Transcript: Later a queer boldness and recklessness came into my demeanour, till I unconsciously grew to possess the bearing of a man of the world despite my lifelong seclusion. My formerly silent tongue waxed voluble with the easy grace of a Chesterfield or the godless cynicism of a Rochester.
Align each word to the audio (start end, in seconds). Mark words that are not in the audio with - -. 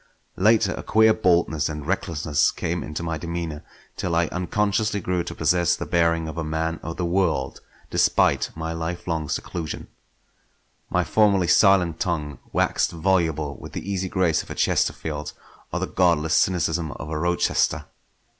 Later 0.37 0.73
a 0.73 0.81
queer 0.81 1.13
boldness 1.13 1.69
and 1.69 1.85
recklessness 1.85 2.49
came 2.49 2.81
into 2.81 3.03
my 3.03 3.19
demeanour, 3.19 3.63
till 3.95 4.15
I 4.15 4.25
unconsciously 4.29 4.99
grew 4.99 5.23
to 5.23 5.35
possess 5.35 5.75
the 5.75 5.85
bearing 5.85 6.27
of 6.27 6.39
a 6.39 6.43
man 6.43 6.79
of 6.81 6.97
the 6.97 7.05
world 7.05 7.61
despite 7.91 8.49
my 8.55 8.73
lifelong 8.73 9.29
seclusion. 9.29 9.89
My 10.89 11.03
formerly 11.03 11.45
silent 11.47 11.99
tongue 11.99 12.39
waxed 12.51 12.89
voluble 12.91 13.57
with 13.59 13.73
the 13.73 13.87
easy 13.91 14.09
grace 14.09 14.41
of 14.41 14.49
a 14.49 14.55
Chesterfield 14.55 15.33
or 15.71 15.79
the 15.79 15.85
godless 15.85 16.33
cynicism 16.33 16.93
of 16.93 17.11
a 17.11 17.19
Rochester. 17.19 17.85